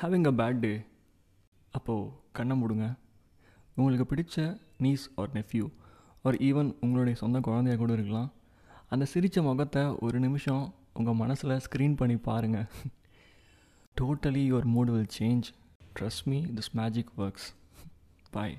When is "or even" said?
6.22-6.70